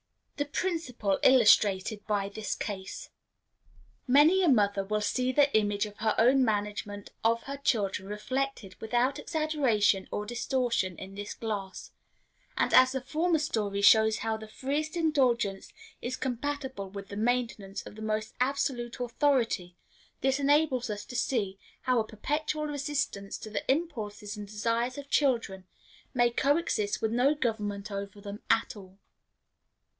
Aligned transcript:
The 0.37 0.45
Principle 0.47 1.19
illustrated 1.21 2.03
by 2.07 2.27
this 2.27 2.55
Case. 2.55 3.11
Many 4.07 4.41
a 4.43 4.47
mother 4.49 4.83
will 4.83 4.99
see 5.01 5.31
the 5.31 5.55
image 5.55 5.85
of 5.85 5.97
her 5.97 6.15
own 6.17 6.43
management 6.43 7.11
of 7.23 7.43
her 7.43 7.57
children 7.57 8.09
reflected 8.09 8.73
without 8.81 9.19
exaggeration 9.19 10.07
or 10.11 10.25
distortion 10.25 10.97
in 10.97 11.13
this 11.13 11.35
glass; 11.35 11.91
and, 12.57 12.73
as 12.73 12.93
the 12.93 13.01
former 13.01 13.37
story 13.37 13.83
shows 13.83 14.17
how 14.17 14.35
the 14.37 14.47
freest 14.47 14.97
indulgence 14.97 15.71
is 16.01 16.17
compatible 16.17 16.89
with 16.89 17.09
the 17.09 17.15
maintenance 17.17 17.83
of 17.85 17.93
the 17.93 18.01
most 18.01 18.33
absolute 18.39 18.99
authority, 18.99 19.75
this 20.21 20.39
enables 20.39 20.89
us 20.89 21.05
to 21.05 21.15
see 21.15 21.59
how 21.81 21.99
a 21.99 22.07
perpetual 22.07 22.65
resistance 22.65 23.37
to 23.37 23.51
the 23.51 23.71
impulses 23.71 24.35
and 24.35 24.47
desires 24.47 24.97
of 24.97 25.11
children 25.11 25.65
may 26.15 26.31
co 26.31 26.57
exist 26.57 27.03
with 27.03 27.11
no 27.11 27.35
government 27.35 27.91
over 27.91 28.19
them 28.19 28.41
at 28.49 28.75
all. 28.75 28.97